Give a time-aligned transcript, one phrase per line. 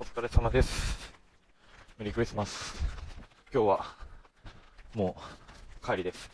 [0.00, 1.12] お疲れ様です。
[1.98, 2.80] メリークリスマス。
[3.52, 3.84] 今日は、
[4.94, 5.16] も
[5.82, 6.30] う、帰りです。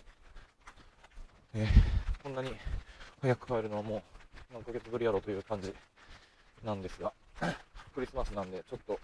[1.54, 1.69] えー
[2.22, 2.50] こんなに
[3.22, 4.03] 早く帰るのはもう、
[4.53, 5.72] 何ヶ月ぶりやろうという感じ
[6.62, 7.14] なんですが、
[7.95, 9.00] クリスマスなんで、ちょっと、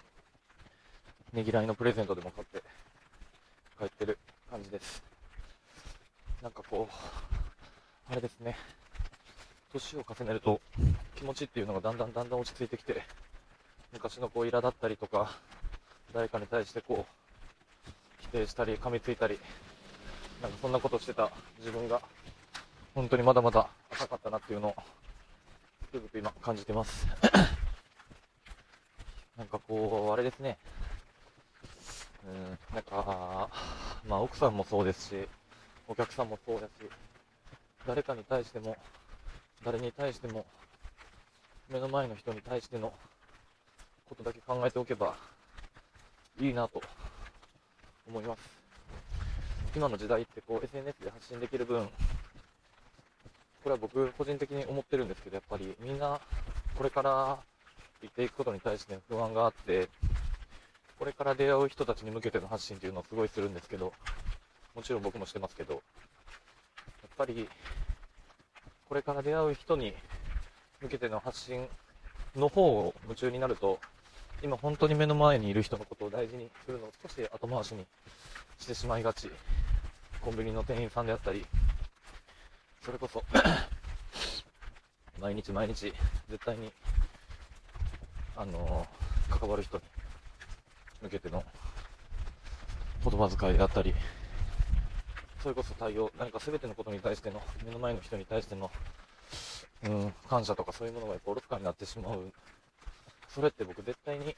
[1.32, 2.62] ねぎらいのプレゼントでも買って、
[3.78, 4.18] 帰ってる
[4.50, 5.02] 感じです。
[6.42, 8.58] なんかこう、あれですね、
[9.72, 10.60] 年を重ねると、
[11.16, 13.02] 気持ちっていうのがだんだんだんだん落ち着いてきて、
[13.92, 15.30] 昔のこう、苛だったりとか、
[16.14, 17.90] 誰かに対してこう、
[18.20, 19.38] 否定したり、噛みついたり、
[20.40, 22.00] なんかそんなことしてた自分が、
[22.94, 24.74] 本当にまだまだ浅かったなっていうのを、
[25.88, 27.06] つくづく今感じてます。
[29.36, 30.56] なんかこう、あれですね。
[32.26, 33.48] うん、なんか、
[34.06, 35.28] まあ奥さんもそうですし、
[35.88, 36.70] お客さんもそうだし、
[37.86, 38.76] 誰かに対しても、
[39.64, 40.46] 誰に対しても、
[41.68, 42.92] 目の前の人に対しての
[44.10, 45.14] ことだけ考えておけば
[46.40, 46.82] いいなと
[48.08, 48.40] 思います。
[49.76, 51.92] 今の時代ってこう SNS で発信できる分、こ
[53.66, 56.20] れは僕個人的に思ってるんですけど、やっぱりみんな
[56.76, 57.38] これから
[58.00, 59.88] 生きていくことに対して不安があって、
[60.98, 63.92] これから出会う人たちに向けての発信っていうのをすごいするんですけど、
[64.74, 65.82] もちろん僕もしてますけど、やっ
[67.16, 67.48] ぱり
[68.88, 69.94] これから出会う人に
[70.80, 71.68] 向けての発信
[72.34, 73.78] の方を夢中になると、
[74.42, 77.84] 今本当に目の前にいる人のことを大事にするのを少し後回しに
[78.58, 79.30] してしまいがち。
[80.20, 81.46] コンビニの店員さんであったり、
[82.84, 83.24] それこそ、
[85.18, 85.94] 毎日毎日
[86.28, 86.70] 絶対に、
[88.36, 89.84] あのー関わる人に
[91.02, 91.42] 向けての
[93.04, 93.94] 言葉遣いであったり、
[95.42, 98.70] それこそ対応、何か全てのことに対しての、目の前の人に対しての、
[99.84, 102.32] うん、感謝とかそういうものがやっぱおろそかになってしまう。
[103.34, 104.34] それって僕絶対に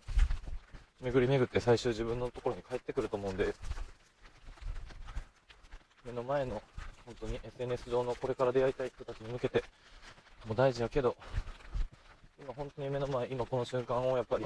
[1.00, 3.54] 巡り巡って最終自分のところに帰ってくると思うんで、
[6.04, 6.62] 目の前の
[7.06, 9.64] 本当に SNS 上のこれから出会いたい人たちに向けて
[10.46, 11.16] もう大事やけど、
[12.40, 14.44] 今本当に目の前、今この瞬間をやっぱり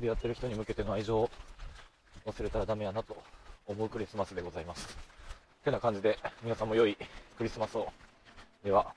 [0.00, 1.30] 出会ってる人に向けての愛情を
[2.26, 3.16] 忘れたらダメやなと
[3.66, 4.96] 思うクリスマスでございます。
[5.64, 6.96] てな感じで皆さんも良い
[7.36, 7.92] クリスマスを。
[8.64, 8.94] では。